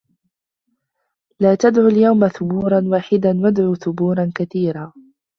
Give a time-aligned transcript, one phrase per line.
[1.39, 4.93] لَا تَدْعُوا الْيَوْمَ ثُبُورًا وَاحِدًا وَادْعُوا ثُبُورًا كَثِيرًا